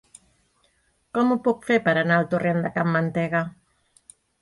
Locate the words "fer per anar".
1.69-2.19